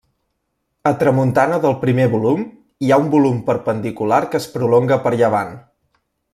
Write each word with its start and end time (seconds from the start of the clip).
A 0.91 0.93
tramuntana 1.01 1.59
del 1.65 1.75
primer 1.83 2.07
volum 2.15 2.41
hi 2.87 2.91
ha 2.91 2.99
un 3.05 3.13
volum 3.13 3.37
perpendicular 3.53 4.23
que 4.33 4.43
es 4.43 4.51
prolonga 4.57 5.01
per 5.07 5.17
llevant. 5.23 5.57